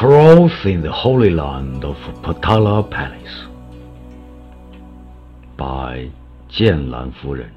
[0.00, 3.46] cross in the holy land of Potala Palace
[5.58, 6.10] by
[6.48, 7.52] 剑兰夫人。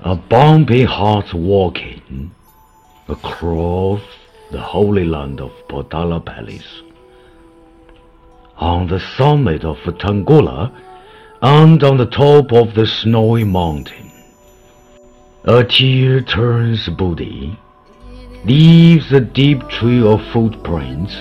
[0.00, 2.30] A bumpy heart walking
[3.08, 4.00] across
[4.50, 6.82] the holy land of Potala Palace.
[8.56, 10.72] On the summit of Tanggula,
[11.40, 14.10] and on the top of the snowy mountain.
[15.44, 17.58] A tear turns Bodhi,
[18.44, 21.14] leaves a deep trail of footprints.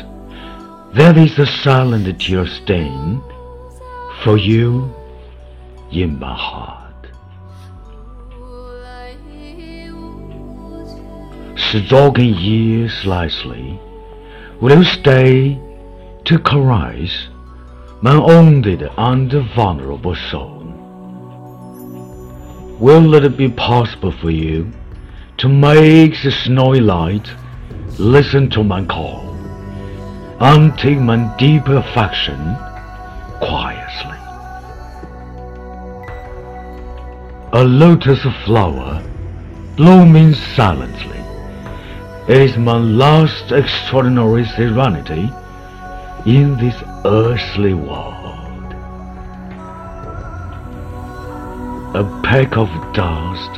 [0.94, 3.22] That is a silent tear stain
[4.24, 4.94] for you
[5.92, 6.84] in my heart.
[11.58, 13.80] Stroking you slightly,
[14.62, 15.60] will you stay
[16.26, 17.28] to caress?
[18.00, 20.64] My wounded and vulnerable soul?
[22.80, 24.72] Will it be possible for you
[25.38, 27.28] to make the snowy light
[27.98, 29.34] listen to my call
[30.40, 32.38] and take my deep affection
[33.40, 34.18] quietly?
[37.54, 39.04] A lotus flower
[39.76, 41.18] blooming silently.
[42.28, 45.32] is my last extraordinary serenity
[46.26, 48.74] in this earthly world.
[51.96, 53.52] A peck of dust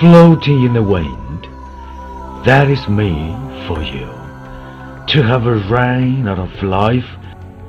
[0.00, 1.46] floating in the wind,
[2.44, 4.08] that is me for you.
[5.08, 7.08] To have a rain out of life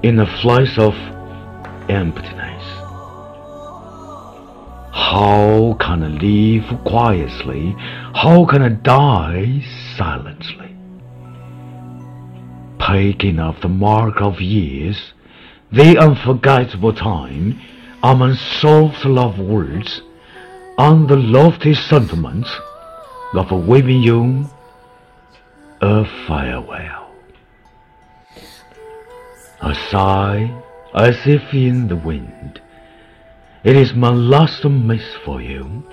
[0.01, 0.95] in a flash of
[1.89, 2.63] emptiness.
[4.91, 7.75] How can I live quietly?
[8.15, 9.63] How can I die
[9.95, 10.72] silently?
[12.85, 15.13] Picking up the mark of years,
[15.71, 17.61] the unforgettable time,
[18.03, 20.01] among soft love words,
[20.77, 22.49] and the lofty sentiments
[23.33, 24.49] of a waving you
[25.79, 27.15] a farewell.
[29.61, 30.53] A sigh
[30.93, 32.61] as if in the wind.
[33.63, 35.83] It is my last miss for you,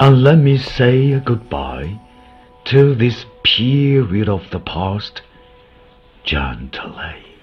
[0.00, 1.98] and let me say goodbye
[2.64, 5.20] to this period of the past
[6.26, 7.35] gently.